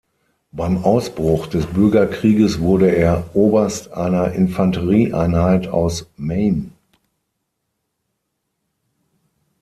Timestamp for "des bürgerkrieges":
1.45-2.59